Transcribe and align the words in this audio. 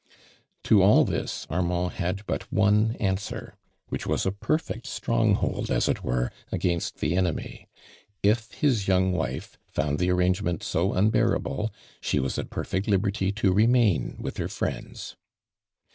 To 0.63 0.81
all 0.81 1.03
this 1.05 1.45
Armand 1.47 1.91
had 1.93 2.25
but 2.25 2.51
one 2.51 2.95
answer, 2.95 3.53
which 3.89 4.07
was 4.07 4.25
a 4.25 4.31
ijerfect 4.31 4.87
stronghold 4.87 5.69
as 5.69 5.87
it 5.87 6.03
were 6.03 6.31
against 6.51 7.01
the 7.01 7.15
enemy. 7.15 7.67
If 8.23 8.49
his 8.49 8.87
young 8.87 9.11
wife 9.11 9.59
found 9.67 9.99
the 9.99 10.09
arrangement 10.09 10.63
so 10.63 10.93
unbearable, 10.93 11.71
she 12.01 12.17
was 12.19 12.39
at 12.39 12.49
perfect 12.49 12.87
liberty 12.87 13.31
to 13.33 13.53
remain 13.53 14.17
with 14.19 14.37
her 14.37 14.47
friends. 14.47 15.17